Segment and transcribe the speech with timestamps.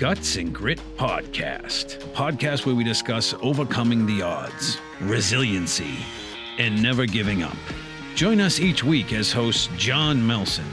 [0.00, 5.98] Guts and Grit Podcast, a podcast where we discuss overcoming the odds, resiliency,
[6.56, 7.56] and never giving up.
[8.14, 10.64] Join us each week as hosts John Melson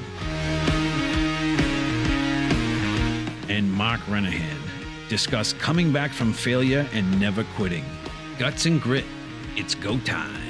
[3.49, 4.61] and Mark Renahan
[5.09, 7.83] discuss coming back from failure and never quitting.
[8.39, 9.03] Guts and Grit,
[9.57, 10.46] it's go time.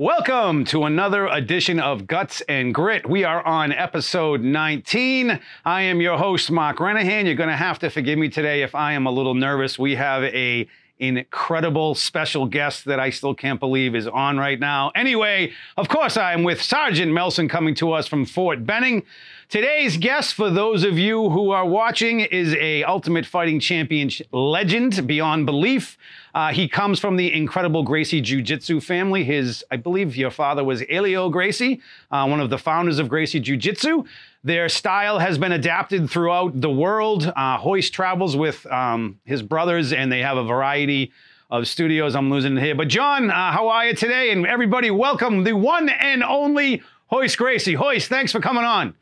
[0.00, 3.06] Welcome to another edition of Guts and Grit.
[3.06, 5.38] We are on episode 19.
[5.66, 7.26] I am your host, Mark Renahan.
[7.26, 9.78] You're going to have to forgive me today if I am a little nervous.
[9.78, 10.66] We have a
[11.00, 14.92] incredible special guest that I still can't believe is on right now.
[14.94, 19.02] Anyway, of course, I am with Sergeant Melson coming to us from Fort Benning.
[19.48, 25.06] Today's guest, for those of you who are watching, is a Ultimate Fighting Champion legend
[25.08, 25.98] beyond belief.
[26.32, 29.24] Uh, he comes from the incredible Gracie Jiu Jitsu family.
[29.24, 31.80] His, I believe, your father was Helio Gracie,
[32.12, 34.04] uh, one of the founders of Gracie Jiu Jitsu.
[34.42, 37.30] Their style has been adapted throughout the world.
[37.36, 41.12] Uh, Royce travels with um, his brothers, and they have a variety
[41.50, 42.14] of studios.
[42.14, 42.74] I'm losing it here.
[42.74, 44.30] But, John, uh, how are you today?
[44.30, 47.74] And everybody, welcome the one and only Hoist Gracie.
[47.74, 48.94] Hoist, thanks for coming on.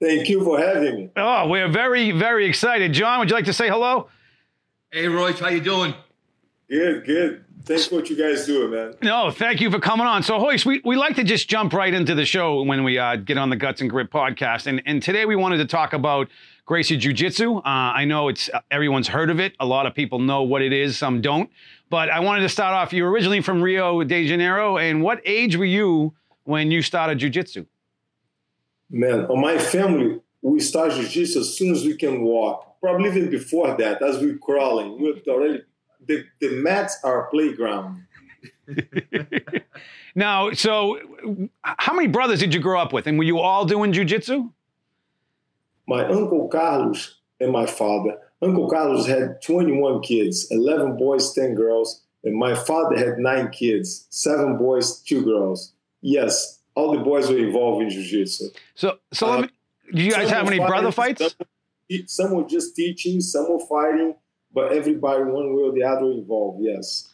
[0.00, 1.10] Thank you for having me.
[1.16, 2.92] Oh, we're very, very excited.
[2.92, 4.08] John, would you like to say hello?
[4.92, 5.94] Hey, Royce, how you doing?
[6.68, 7.45] Good, good.
[7.64, 8.94] Thanks for what you guys do, man.
[9.02, 10.22] No, thank you for coming on.
[10.22, 13.16] So, Royce, we, we like to just jump right into the show when we uh,
[13.16, 14.66] get on the Guts and Grit podcast.
[14.66, 16.28] And, and today we wanted to talk about
[16.64, 17.56] Gracie Jiu Jitsu.
[17.56, 19.54] Uh, I know it's uh, everyone's heard of it.
[19.58, 21.50] A lot of people know what it is, some don't.
[21.90, 22.92] But I wanted to start off.
[22.92, 24.76] You're originally from Rio de Janeiro.
[24.76, 27.66] And what age were you when you started Jiu Jitsu?
[28.90, 32.80] Man, on my family, we start jiu-jitsu as soon as we can walk.
[32.80, 35.00] Probably even before that, as we're crawling.
[35.00, 35.62] We're already
[36.06, 38.02] the, the mats are playground.
[40.14, 40.98] now, so
[41.62, 43.06] how many brothers did you grow up with?
[43.06, 44.52] And were you all doing jujitsu?
[45.86, 48.18] My uncle Carlos and my father.
[48.42, 52.02] Uncle Carlos had 21 kids, 11 boys, 10 girls.
[52.24, 55.72] And my father had nine kids, seven boys, two girls.
[56.02, 58.48] Yes, all the boys were involved in jiu-jitsu.
[58.74, 59.48] So, so uh, me,
[59.94, 61.22] do you guys have any brother fights?
[61.22, 64.16] Some, some were just teaching, some were fighting,
[64.56, 66.62] but everybody, one way or the other, involved.
[66.62, 67.12] Yes.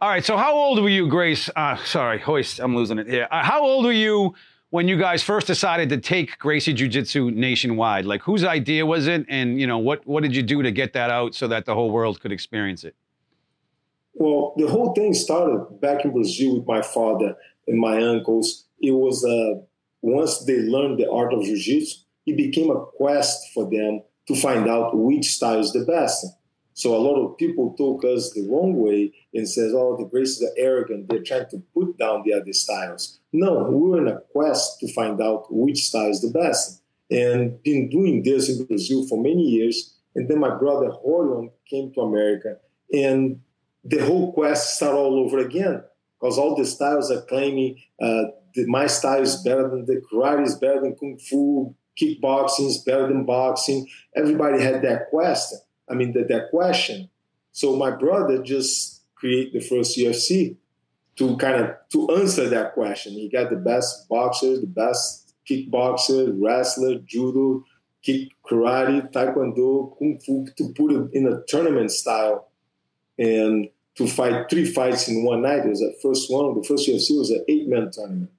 [0.00, 0.24] All right.
[0.24, 1.50] So, how old were you, Grace?
[1.54, 2.60] Uh, sorry, hoist.
[2.60, 3.28] I'm losing it here.
[3.30, 4.34] Uh, how old were you
[4.70, 8.06] when you guys first decided to take Gracie Jiu Jitsu nationwide?
[8.06, 9.26] Like, whose idea was it?
[9.28, 11.74] And you know, what what did you do to get that out so that the
[11.74, 12.96] whole world could experience it?
[14.14, 17.36] Well, the whole thing started back in Brazil with my father
[17.68, 18.64] and my uncles.
[18.80, 19.60] It was uh,
[20.00, 24.00] once they learned the art of jiu-jitsu, it became a quest for them
[24.30, 26.24] to find out which style is the best.
[26.74, 30.42] So a lot of people took us the wrong way and says, "Oh, the Gracies
[30.46, 31.08] are arrogant.
[31.08, 34.92] They're trying to put down the other styles." No, we were in a quest to
[34.92, 36.80] find out which style is the best,
[37.10, 39.76] and been doing this in Brazil for many years.
[40.14, 42.58] And then my brother Rorion came to America,
[42.92, 43.40] and
[43.84, 45.82] the whole quest started all over again
[46.14, 48.24] because all the styles are claiming uh,
[48.66, 53.08] my style is better than the karate is better than kung fu, kickboxing is better
[53.08, 53.88] than boxing.
[54.16, 55.58] Everybody had that question.
[55.88, 57.08] I mean, that, that question.
[57.52, 60.56] So my brother just created the first UFC
[61.16, 63.12] to kind of to answer that question.
[63.12, 67.64] He got the best boxers, the best kickboxer, wrestler, judo,
[68.02, 72.48] kick, karate, taekwondo, kung fu to put it in a tournament style.
[73.18, 75.66] And to fight three fights in one night.
[75.66, 76.54] It was the first one.
[76.58, 78.30] The first UFC was an eight man tournament.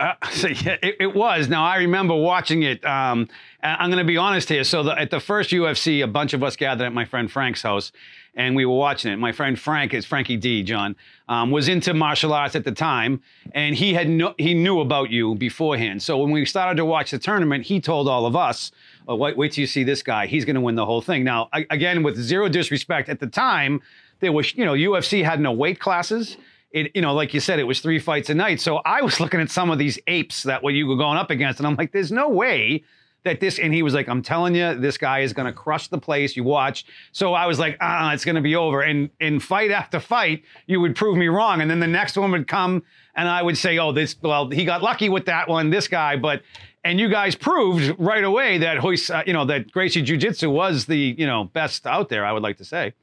[0.00, 1.48] Uh, so yeah, it, it, was.
[1.48, 2.84] Now I remember watching it.
[2.84, 3.28] Um,
[3.62, 4.64] I'm going to be honest here.
[4.64, 7.60] So the, at the first UFC, a bunch of us gathered at my friend Frank's
[7.60, 7.92] house,
[8.34, 9.16] and we were watching it.
[9.18, 10.62] My friend Frank is Frankie D.
[10.62, 10.96] John
[11.28, 13.20] um, was into martial arts at the time,
[13.52, 16.02] and he had no, he knew about you beforehand.
[16.02, 18.72] So when we started to watch the tournament, he told all of us,
[19.06, 20.26] oh, "Wait, wait till you see this guy.
[20.26, 23.26] He's going to win the whole thing." Now, I, again, with zero disrespect, at the
[23.26, 23.82] time
[24.20, 26.38] there was, you know, UFC had no weight classes.
[26.72, 28.60] It, you know, like you said, it was three fights a night.
[28.60, 31.30] So I was looking at some of these apes that what you were going up
[31.30, 32.84] against, and I'm like, there's no way
[33.24, 33.58] that this.
[33.58, 36.36] And he was like, I'm telling you, this guy is going to crush the place.
[36.36, 36.86] You watch.
[37.12, 38.82] So I was like, ah, it's going to be over.
[38.82, 41.60] And in fight after fight, you would prove me wrong.
[41.60, 42.82] And then the next one would come,
[43.16, 44.16] and I would say, oh, this.
[44.22, 45.70] Well, he got lucky with that one.
[45.70, 46.42] This guy, but.
[46.82, 50.48] And you guys proved right away that Hoist, uh, you know, that Gracie Jiu Jitsu
[50.48, 52.24] was the, you know, best out there.
[52.24, 52.94] I would like to say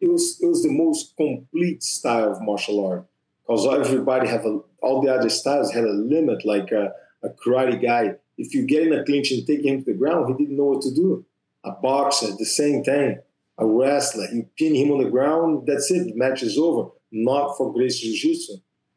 [0.00, 3.06] it was it was the most complete style of martial art
[3.48, 6.44] because everybody have a, all the other styles had a limit.
[6.44, 6.92] Like a,
[7.22, 10.28] a, karate guy, if you get in a clinch and take him to the ground,
[10.28, 11.24] he didn't know what to do.
[11.64, 13.18] A boxer, the same thing.
[13.58, 16.04] A wrestler, you pin him on the ground, that's it.
[16.04, 16.90] The match is over.
[17.10, 18.52] Not for Gracie Jiu Jitsu.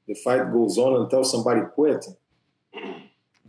[0.07, 2.05] The fight goes on until somebody quit.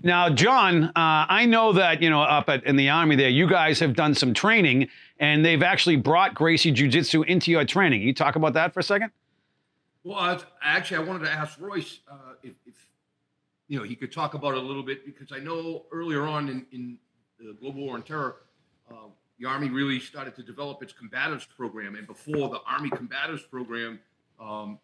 [0.05, 3.49] Now, John, uh, I know that you know up at, in the army there, you
[3.49, 4.89] guys have done some training,
[5.21, 8.01] and they've actually brought Gracie Jiu Jitsu into your training.
[8.01, 9.11] Can you talk about that for a second?
[10.03, 12.75] Well, uh, actually, I wanted to ask Royce uh, if, if,
[13.69, 16.49] you know he could talk about it a little bit because I know earlier on
[16.49, 16.99] in, in
[17.39, 18.37] the global war on terror,
[18.91, 19.07] uh,
[19.39, 24.01] the Army really started to develop its combatives program, and before the Army combatives program,
[24.41, 24.81] um,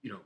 [0.00, 0.20] you know,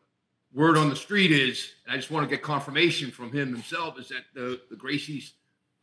[0.56, 4.00] word on the street is, and I just want to get confirmation from him himself,
[4.00, 5.32] is that the, the Gracies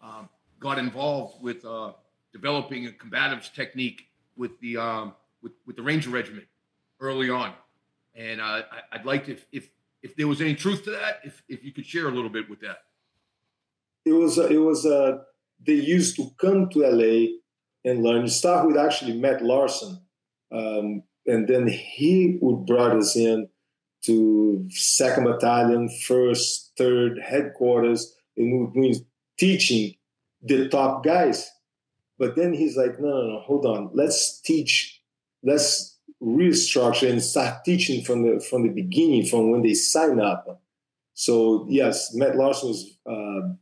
[0.02, 0.28] um,
[0.60, 1.94] got involved with uh,
[2.34, 6.48] developing a combatives technique with the um, with, with the Ranger Regiment
[7.00, 7.54] early on.
[8.16, 9.70] And uh, I, would like to, if, if
[10.02, 12.50] if there was any truth to that, if if you could share a little bit
[12.50, 12.80] with that.
[14.06, 15.20] It was it was uh,
[15.66, 17.38] they used to come to LA
[17.86, 18.28] and learn.
[18.28, 20.02] Start with actually Matt Larsen,
[20.52, 23.48] um, and then he would brought us in
[24.05, 28.95] to second battalion, first, third headquarters, and we were
[29.38, 29.95] teaching
[30.41, 31.50] the top guys.
[32.19, 33.89] But then he's like, no, no, no, hold on.
[33.94, 35.01] Let's teach,
[35.41, 40.61] let's restructure and start teaching from the from the beginning, from when they sign up.
[41.13, 43.53] So yes, Matt Larsen was uh,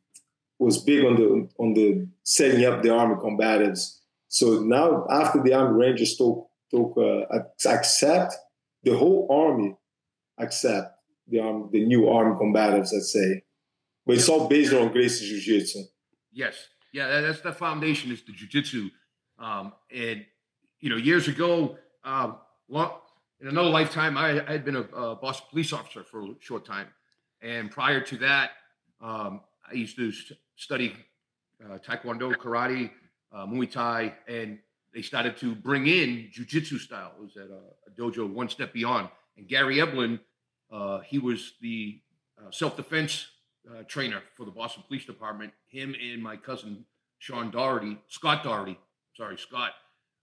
[0.59, 3.97] was big on the on the setting up the army combatives.
[4.27, 7.25] So now after the Army Rangers took took uh,
[7.65, 8.35] accept
[8.83, 9.75] the whole army
[10.41, 10.97] accept
[11.27, 13.43] the arm, the new armed combatives, let's say.
[14.05, 15.83] But it's all based on Gracie Jiu-Jitsu.
[16.31, 16.55] Yes.
[16.93, 18.89] Yeah, that's the foundation is the Jiu-Jitsu.
[19.39, 20.25] Um, and,
[20.79, 22.91] you know, years ago, um, long,
[23.39, 26.65] in another lifetime, I, I had been a, a, Boston police officer for a short
[26.65, 26.87] time.
[27.41, 28.51] And prior to that,
[29.01, 30.93] um, I used to st- study
[31.63, 32.91] uh, Taekwondo, karate,
[33.33, 34.59] uh, Muay Thai, and
[34.93, 37.13] they started to bring in Jiu-Jitsu style.
[37.17, 39.09] It was at a, a dojo one step beyond.
[39.37, 40.19] And Gary Eblin
[41.05, 41.99] he was the
[42.39, 43.27] uh, self-defense
[43.69, 45.51] uh, trainer for the Boston Police Department.
[45.67, 46.85] Him and my cousin
[47.19, 48.79] Sean Doherty, Scott Doherty,
[49.15, 49.71] sorry, Scott,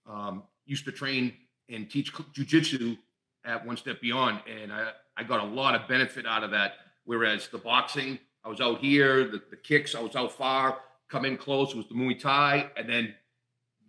[0.09, 1.33] um, used to train
[1.69, 2.99] and teach jujitsu
[3.45, 6.73] at One Step Beyond, and I, I got a lot of benefit out of that.
[7.05, 10.79] Whereas the boxing, I was out here, the, the kicks, I was out far,
[11.09, 13.15] come in close, was the Muay Thai, and then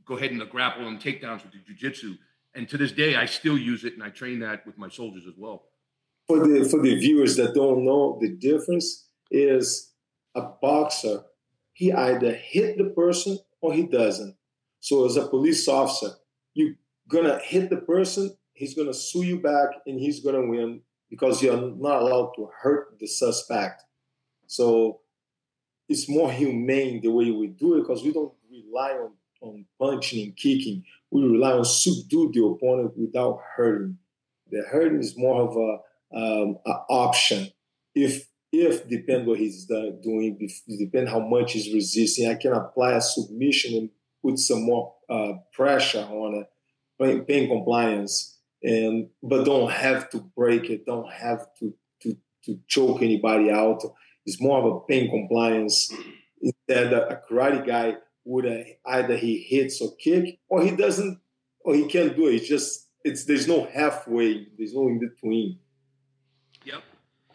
[0.05, 2.17] go ahead and the grapple and takedowns with the jujitsu.
[2.53, 5.25] And to this day, I still use it, and I train that with my soldiers
[5.27, 5.68] as well
[6.29, 9.91] for the for the viewers that don't know the difference is
[10.35, 11.23] a boxer
[11.73, 14.35] he either hit the person or he doesn't.
[14.79, 16.11] So as a police officer
[16.53, 16.75] you're
[17.09, 21.57] gonna hit the person he's gonna sue you back and he's gonna win because you're
[21.57, 23.83] not allowed to hurt the suspect.
[24.45, 24.99] So
[25.87, 30.23] it's more humane the way we do it because we don't rely on, on punching
[30.23, 30.83] and kicking.
[31.09, 33.97] We rely on subdue the opponent without hurting.
[34.51, 36.57] The hurting is more of a um,
[36.89, 37.47] option.
[37.95, 43.01] If if depend what he's doing, depend how much he's resisting, I can apply a
[43.01, 43.89] submission and
[44.23, 46.43] put some more uh, pressure on
[46.99, 52.59] it, pain compliance, and but don't have to break it, don't have to to to
[52.67, 53.83] choke anybody out.
[54.25, 55.93] It's more of a pain compliance.
[56.41, 58.45] Instead, a karate guy would
[58.85, 61.19] either he hits or kick, or he doesn't,
[61.61, 62.35] or he can't do it.
[62.35, 65.59] It's just it's there's no halfway, there's no in between.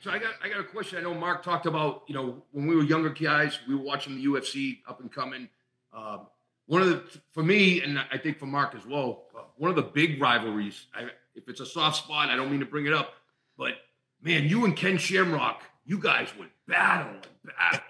[0.04, 0.98] So I got I got a question.
[0.98, 4.16] I know Mark talked about you know when we were younger guys, we were watching
[4.16, 5.48] the UFC up and coming.
[5.94, 6.26] Um,
[6.66, 7.02] one of the
[7.32, 10.88] for me, and I think for Mark as well, uh, one of the big rivalries.
[10.94, 13.14] I, if it's a soft spot, I don't mean to bring it up,
[13.56, 13.76] but
[14.20, 17.80] man, you and Ken Shamrock, you guys would battle and battle.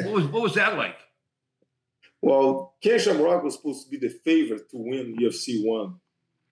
[0.00, 0.96] what was what was that like?
[2.20, 6.00] Well, Ken Shamrock was supposed to be the favorite to win UFC one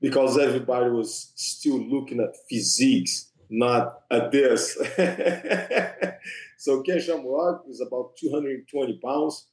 [0.01, 4.77] because everybody was still looking at physiques not at this.
[6.59, 9.47] so Ken Shamrock is about 220 pounds,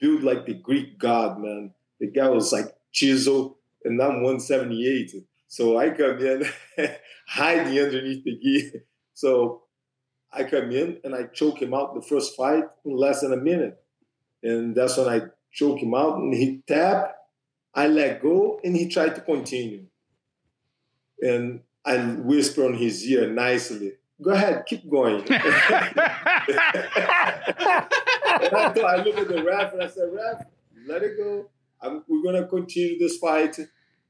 [0.00, 1.72] built like the Greek god, man.
[2.00, 5.12] The guy was like chisel, and I'm 178.
[5.46, 6.44] So I come in
[7.28, 8.72] hiding underneath the gi.
[9.14, 9.62] So
[10.32, 13.36] I come in and I choke him out the first fight in less than a
[13.36, 13.78] minute.
[14.42, 15.22] And that's when I
[15.52, 17.14] choke him out and he tap,
[17.74, 19.84] I let go, and he tried to continue.
[21.20, 25.24] And I whisper on his ear nicely, go ahead, keep going.
[25.30, 25.92] I
[29.04, 30.44] look at the ref and I said, ref,
[30.86, 31.48] let it go.
[31.80, 33.58] I'm, we're going to continue this fight.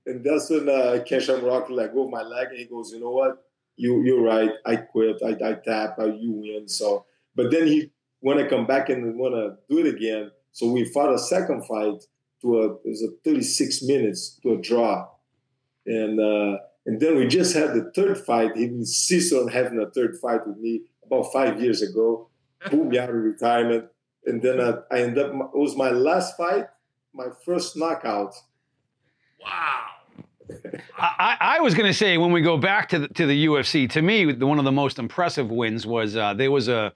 [0.07, 3.01] And that's when uh, Ken Shamrock let go of my leg and he goes, you
[3.01, 3.45] know what?
[3.77, 4.51] You, you're right.
[4.65, 5.21] I quit.
[5.23, 5.99] I, I tap.
[5.99, 6.69] I, you win.
[6.69, 7.05] So,
[7.35, 7.91] but then he
[8.23, 10.31] want to come back and want to do it again.
[10.53, 12.05] So we fought a second fight
[12.41, 15.09] to a, it was a 36 minutes to a draw.
[15.85, 18.57] And, uh, and then we just had the third fight.
[18.57, 22.29] He insisted on having a third fight with me about five years ago.
[22.65, 23.87] pulled me out of retirement.
[24.25, 26.67] And then uh, I ended up, it was my last fight,
[27.13, 28.35] my first knockout.
[29.41, 29.87] Wow.
[30.99, 33.91] I, I, was going to say when we go back to the, to the UFC,
[33.91, 36.93] to me, one of the most impressive wins was uh, there was a,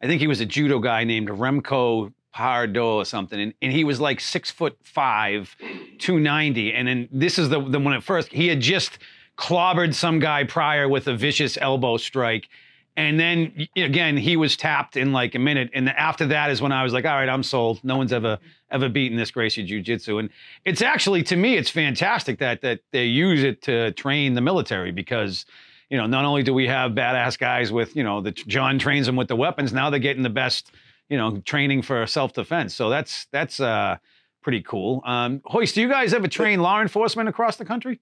[0.00, 3.82] I think he was a judo guy named Remco Pardoel or something, and, and he
[3.82, 5.54] was like six foot five,
[5.98, 6.72] 290.
[6.72, 8.98] And then this is the, the one at first, he had just
[9.36, 12.48] clobbered some guy prior with a vicious elbow strike.
[12.96, 15.70] And then again, he was tapped in like a minute.
[15.72, 17.82] And after that is when I was like, all right, I'm sold.
[17.82, 18.38] No one's ever
[18.70, 20.18] ever beaten this Gracie Jiu Jitsu.
[20.18, 20.30] And
[20.64, 24.92] it's actually to me, it's fantastic that that they use it to train the military
[24.92, 25.46] because,
[25.88, 29.06] you know, not only do we have badass guys with, you know, the John trains
[29.06, 30.72] them with the weapons, now they're getting the best,
[31.08, 32.74] you know, training for self-defense.
[32.74, 33.96] So that's that's uh
[34.42, 35.02] pretty cool.
[35.06, 38.00] Um Royce, do you guys ever train law enforcement across the country?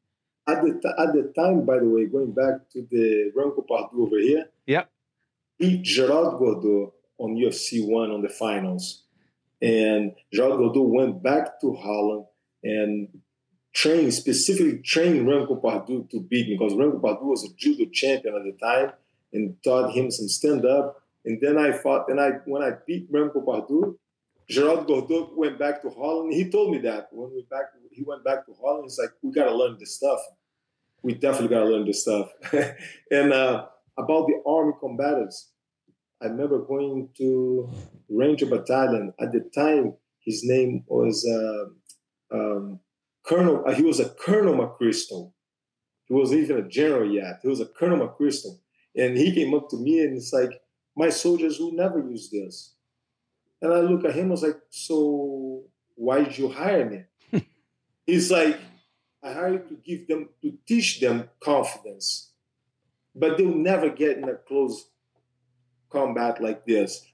[0.50, 4.19] At the, at the time, by the way, going back to the Remco Pardoel over
[4.19, 4.90] here, yep.
[5.59, 9.04] beat Gerald Gordeau on UFC 1 on the finals.
[9.62, 12.25] And Gerard Gordeau went back to Holland
[12.64, 13.09] and
[13.75, 18.35] trained, specifically trained Remco Pardoel to beat me because Remco Pardoel was a judo champion
[18.37, 18.92] at the time
[19.33, 21.02] and taught him some stand up.
[21.25, 23.97] And then I fought, and I when I beat Remco Pardoel,
[24.49, 26.33] Gerard Gordeau went back to Holland.
[26.33, 28.85] He told me that when we back, he went back to Holland.
[28.85, 30.19] He's like, "We got to learn this stuff.
[31.02, 32.30] We definitely got to learn this stuff."
[33.11, 33.66] and uh,
[33.99, 35.50] about the army combatants,
[36.23, 37.71] I remember going to
[38.09, 39.12] Ranger Battalion.
[39.21, 42.80] At the time, his name was uh, um,
[43.25, 43.64] Colonel.
[43.66, 45.33] Uh, he was a Colonel McChrystal.
[46.07, 47.40] He wasn't even a general yet.
[47.42, 48.59] He was a Colonel McChrystal,
[48.97, 50.50] and he came up to me and it's like,
[50.97, 52.75] "My soldiers will never use this."
[53.62, 55.64] And I look at him, I was like, so
[55.95, 57.42] why did you hire me?
[58.07, 58.59] He's like,
[59.22, 62.32] I hired to give them, to teach them confidence.
[63.14, 64.88] But they'll never get in a close
[65.90, 67.04] combat like this.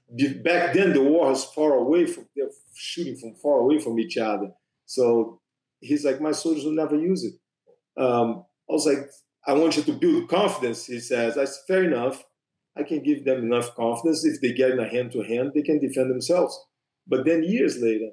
[0.43, 4.17] Back then, the war was far away from, they're shooting from far away from each
[4.17, 4.51] other.
[4.85, 5.41] So
[5.79, 8.01] he's like, my soldiers will never use it.
[8.01, 9.09] Um, I was like,
[9.45, 11.33] I want you to build confidence, he says.
[11.33, 12.23] Said, fair enough.
[12.77, 14.23] I can give them enough confidence.
[14.23, 16.57] If they get in a hand to hand, they can defend themselves.
[17.07, 18.11] But then years later,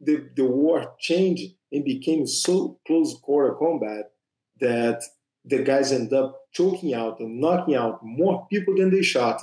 [0.00, 4.12] the, the war changed and became so close quarter combat
[4.60, 5.02] that
[5.44, 9.42] the guys end up choking out and knocking out more people than they shot.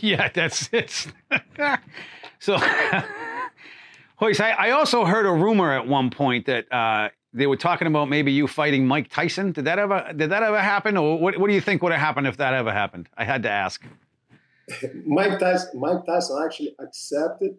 [0.00, 1.06] Yeah, that's it.
[2.40, 2.58] so,
[4.20, 7.86] Royce, I, I also heard a rumor at one point that uh, they were talking
[7.86, 9.52] about maybe you fighting Mike Tyson.
[9.52, 11.38] Did that ever did that ever happen, or what?
[11.38, 13.08] What do you think would have happened if that ever happened?
[13.16, 13.84] I had to ask.
[15.06, 17.56] Mike Tyson, Mike Tyson actually accepted,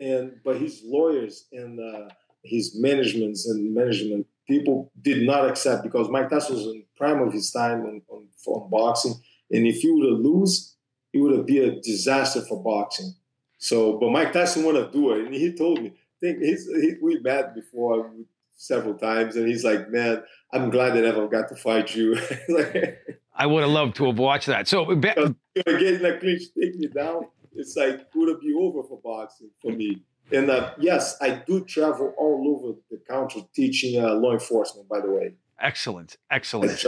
[0.00, 2.08] and but his lawyers and uh,
[2.42, 7.32] his managements and management people did not accept because Mike Tyson was in prime of
[7.32, 9.14] his time on, on, on boxing,
[9.50, 10.76] and if he would have lose,
[11.12, 13.14] it would have been a disaster for boxing.
[13.58, 15.88] So, but Mike Tyson wanted to do it, and he told me.
[15.88, 18.10] I think he's, he, we met before
[18.56, 20.22] several times, and he's like, "Man,
[20.52, 22.18] I'm glad that I never got to fight you."
[23.38, 24.66] I would have loved to have watched that.
[24.66, 25.12] So be-
[25.66, 27.26] getting a clinch, take me down.
[27.56, 30.02] It's like would have be over for boxing for me.
[30.32, 34.88] And uh, yes, I do travel all over the country teaching uh, law enforcement.
[34.88, 36.84] By the way, excellent, excellent.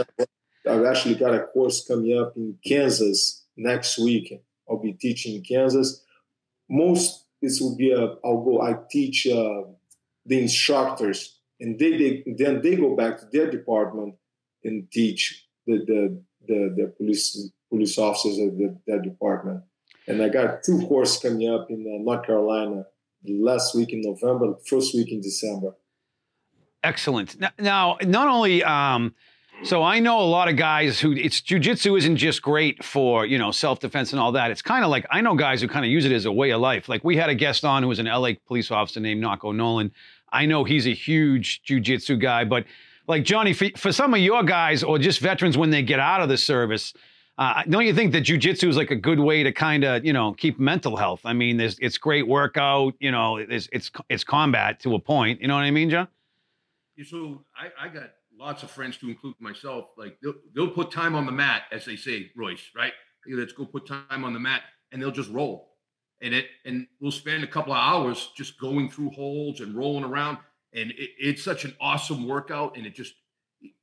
[0.69, 4.41] I've actually got a course coming up in Kansas next week.
[4.69, 6.03] I'll be teaching in Kansas.
[6.69, 8.15] Most this will be a.
[8.25, 8.61] I'll go.
[8.61, 9.63] I teach uh,
[10.25, 14.15] the instructors and they, they then they go back to their department
[14.63, 19.61] and teach the the the, the police police officers of the, that department.
[20.09, 22.85] And I got two courses coming up in uh, North Carolina
[23.25, 25.75] last week in November, first week in December.
[26.83, 27.37] Excellent.
[27.59, 29.13] Now, not only um,
[29.63, 33.37] so I know a lot of guys who it's jujitsu isn't just great for you
[33.37, 34.51] know self defense and all that.
[34.51, 36.51] It's kind of like I know guys who kind of use it as a way
[36.51, 36.89] of life.
[36.89, 39.91] Like we had a guest on who was an LA police officer named Nako Nolan,
[40.31, 42.65] I know he's a huge jujitsu guy, but
[43.07, 46.21] like Johnny, for, for, some of your guys or just veterans when they get out
[46.21, 46.93] of the service,
[47.39, 50.13] uh, don't you think that jujitsu is like a good way to kind of you
[50.13, 51.21] know keep mental health?
[51.25, 55.41] I mean, it's great workout, you know, it's it's it's combat to a point.
[55.41, 56.07] You know what I mean, John?
[57.05, 59.85] So I, I got lots of friends to include myself.
[59.97, 62.69] Like they'll, they'll put time on the mat, as they say, Royce.
[62.75, 62.93] Right?
[63.25, 65.69] Let's go put time on the mat, and they'll just roll
[66.21, 70.03] and it and we'll spend a couple of hours just going through holds and rolling
[70.03, 70.37] around
[70.73, 73.13] and it, it's such an awesome workout and it just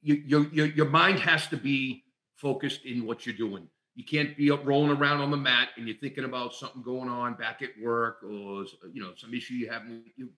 [0.01, 2.05] you, your, your your mind has to be
[2.37, 3.69] focused in what you're doing.
[3.95, 7.09] You can't be up rolling around on the mat and you're thinking about something going
[7.09, 10.29] on back at work or you know some issue you have with you,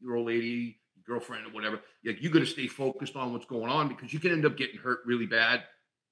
[0.00, 1.80] your old lady girlfriend or whatever.
[2.04, 4.56] Like you got to stay focused on what's going on because you can end up
[4.56, 5.64] getting hurt really bad.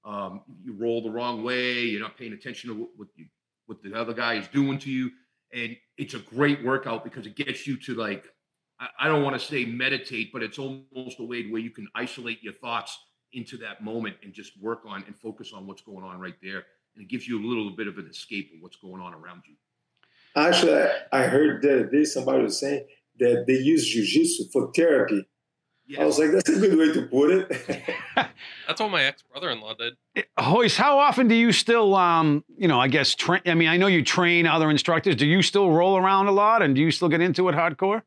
[0.05, 3.26] Um, you roll the wrong way you're not paying attention to what, what you
[3.67, 5.11] what the other guy is doing to you,
[5.53, 8.25] and it's a great workout because it gets you to like
[8.81, 11.87] I, I don't want to say meditate, but it's almost a way where you can
[11.95, 12.99] isolate your thoughts
[13.37, 16.64] into that moment and just work on and focus on what's going on right there,
[16.95, 19.43] and it gives you a little bit of an escape of what's going on around
[19.47, 19.55] you.
[20.35, 22.87] Actually, I heard that day somebody was saying
[23.19, 25.26] that they use jujitsu for therapy.
[25.87, 26.00] Yes.
[26.00, 27.87] I was like, that's a good way to put it.
[28.66, 29.95] that's what my ex brother in law did.
[30.37, 33.40] Hoist, how often do you still, um, you know, I guess, train?
[33.47, 35.14] I mean, I know you train other instructors.
[35.14, 38.02] Do you still roll around a lot and do you still get into it hardcore?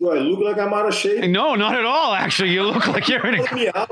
[0.00, 1.28] Do I look like I'm out of shape?
[1.28, 2.14] No, not at all.
[2.14, 3.42] Actually, you look like you're in a.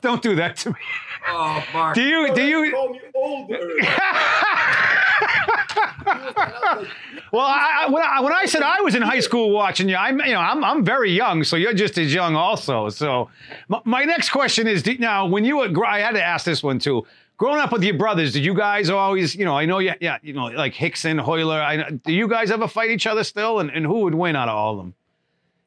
[0.00, 0.76] Don't do that to me.
[1.28, 1.94] Oh, Mark.
[1.94, 2.34] Do you?
[2.34, 2.72] Do you?
[2.72, 3.58] Call me older.
[7.32, 10.18] well, I, when, I, when I said I was in high school watching you, I'm
[10.20, 12.88] you know I'm I'm very young, so you're just as young also.
[12.88, 13.28] So
[13.68, 16.78] my, my next question is now when you were I had to ask this one
[16.78, 17.06] too.
[17.38, 20.18] Growing up with your brothers, did you guys always, you know, I know, yeah, yeah,
[20.22, 21.60] you know, like Rickson, Royler.
[21.60, 23.60] I, do you guys ever fight each other still?
[23.60, 24.94] And, and who would win out of all of them?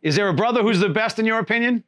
[0.01, 1.83] Is there a brother who's the best in your opinion?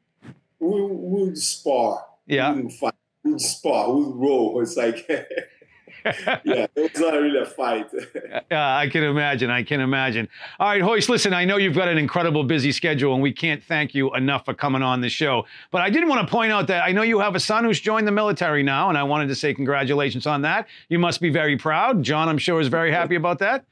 [0.60, 2.06] We would spar.
[2.28, 2.54] Yeah.
[2.54, 2.94] We would fight.
[3.24, 3.92] We would spar.
[3.92, 4.62] We would roll.
[4.62, 5.10] It's like
[6.06, 7.88] yeah, it was not really a fight.
[8.52, 9.50] yeah, I can imagine.
[9.50, 10.28] I can imagine.
[10.60, 13.64] All right, Hoist, listen, I know you've got an incredible busy schedule, and we can't
[13.64, 15.46] thank you enough for coming on the show.
[15.72, 17.80] But I did want to point out that I know you have a son who's
[17.80, 20.68] joined the military now, and I wanted to say congratulations on that.
[20.90, 22.04] You must be very proud.
[22.04, 23.66] John, I'm sure, is very happy about that.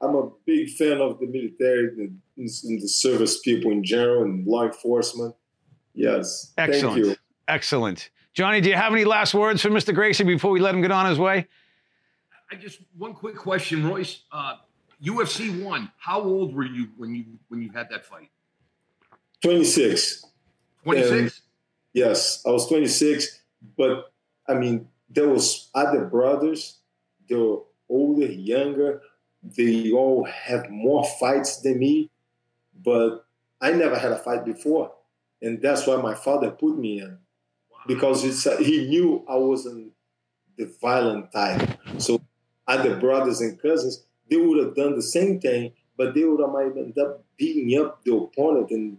[0.00, 4.64] I'm a big fan of the military and the service people in general and law
[4.64, 5.34] enforcement.
[5.94, 6.52] Yes.
[6.58, 6.94] Excellent.
[6.94, 7.16] Thank you.
[7.48, 8.10] Excellent.
[8.34, 9.94] Johnny, do you have any last words for Mr.
[9.94, 11.46] Gracie before we let him get on his way?
[12.50, 14.22] I just one quick question, Royce.
[14.30, 14.56] Uh,
[15.02, 15.90] UFC one.
[15.98, 18.30] How old were you when you when you had that fight?
[19.42, 20.24] Twenty six.
[20.82, 21.42] Twenty six.
[21.92, 23.40] Yes, I was twenty six.
[23.76, 24.12] But
[24.48, 26.78] I mean, there was other brothers.
[27.28, 29.02] They were older, younger.
[29.42, 32.10] They all have more fights than me,
[32.82, 33.26] but
[33.60, 34.92] I never had a fight before,
[35.42, 37.18] and that's why my father put me in
[37.86, 39.92] because it's, uh, he knew I wasn't
[40.56, 41.78] the violent type.
[41.98, 42.20] So
[42.66, 46.50] other brothers and cousins, they would have done the same thing, but they would have
[46.50, 48.98] might end up beating up the opponent and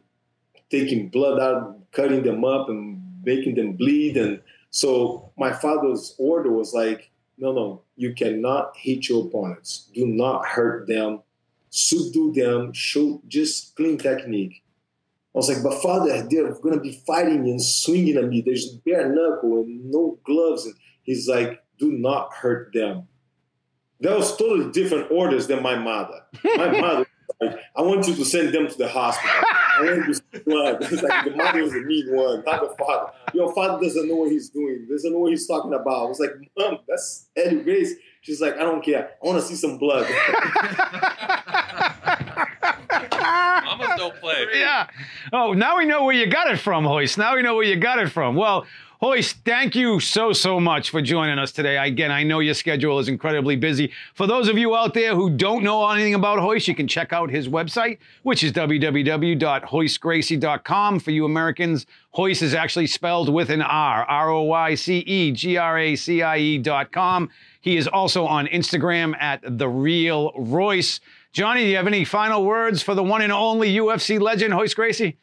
[0.69, 4.17] taking blood out, cutting them up and making them bleed.
[4.17, 9.89] And so my father's order was like, no, no, you cannot hit your opponents.
[9.93, 11.21] Do not hurt them.
[11.69, 12.71] Subdue them.
[12.71, 14.63] Show just clean technique.
[15.33, 18.41] I was like, but father, they're to be fighting and swinging at me.
[18.41, 20.65] There's bare knuckle and no gloves.
[20.65, 23.09] And he's like, do not hurt them
[24.01, 26.21] that was totally different orders than my mother.
[26.43, 27.05] My mother,
[27.41, 29.31] like, I want you to send them to the hospital.
[29.51, 30.77] I want you to blood.
[30.81, 33.11] It's like the mother was the mean one, not the father.
[33.33, 34.85] Your father doesn't know what he's doing.
[34.89, 36.05] Doesn't know what he's talking about.
[36.05, 37.93] I was like, Mom, that's Eddie Grace.
[38.21, 39.11] She's like, I don't care.
[39.21, 40.07] I want to see some blood.
[43.65, 44.45] Mamas don't play.
[44.53, 44.87] Yeah.
[45.33, 47.17] Oh, now we know where you got it from, Hoist.
[47.17, 48.35] Now we know where you got it from.
[48.35, 48.65] Well,
[49.01, 51.77] Hoist, thank you so, so much for joining us today.
[51.77, 53.91] Again, I know your schedule is incredibly busy.
[54.13, 57.11] For those of you out there who don't know anything about Hoist, you can check
[57.11, 60.99] out his website, which is www.hoistgracie.com.
[61.01, 65.33] For you Americans, Hoist is actually spelled with an R, R O Y C E
[65.33, 67.29] G R A C I E.com.
[67.59, 71.01] He is also on Instagram at The Real Royce.
[71.33, 74.77] Johnny, do you have any final words for the one and only UFC legend, Hoist
[74.77, 75.17] Gracie?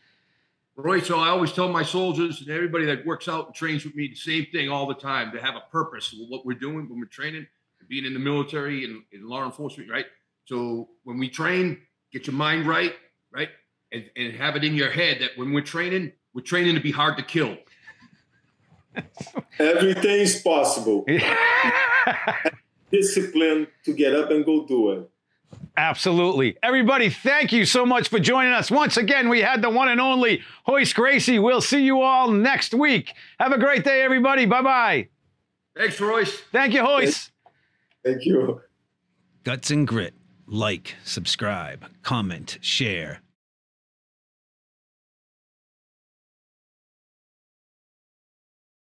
[0.75, 3.95] Roy, so I always tell my soldiers and everybody that works out and trains with
[3.95, 6.89] me the same thing all the time to have a purpose of what we're doing
[6.89, 7.47] when we're training,
[7.89, 10.07] being in the military and in law enforcement, right?
[10.47, 11.79] So when we train,
[12.11, 12.95] get your mind right,
[13.31, 13.51] right?
[13.93, 16.91] And, and have it in your head that when we're training, we're training to be
[16.91, 17.59] hard to kill.
[19.59, 21.05] Everything's possible.
[22.91, 25.11] Discipline to get up and go do it.
[25.77, 26.57] Absolutely.
[26.63, 28.71] Everybody, thank you so much for joining us.
[28.71, 31.39] Once again, we had the one and only Hoist Gracie.
[31.39, 33.15] We'll see you all next week.
[33.41, 34.45] Have a great day, everybody.
[34.45, 35.09] Bye bye.
[35.75, 36.43] Thanks, Royce.
[36.53, 37.31] Thank you, Hoist.
[38.05, 38.61] Thank you.
[39.45, 40.15] Guts and Grit.
[40.47, 43.22] Like, subscribe, comment, share.